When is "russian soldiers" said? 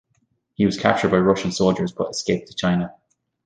1.19-1.91